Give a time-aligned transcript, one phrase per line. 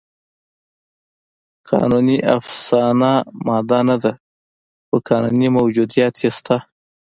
[1.69, 3.11] قانوني افسانه
[3.45, 4.11] مادي نهده؛
[4.87, 6.57] خو قانوني موجودیت یې شته.